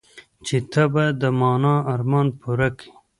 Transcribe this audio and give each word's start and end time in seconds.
چې 0.45 0.57
ته 0.71 0.83
به 0.93 1.03
د 1.21 1.23
ما 1.39 1.51
ارمان 1.93 2.27
پوره 2.39 2.69
كيې. 2.77 2.91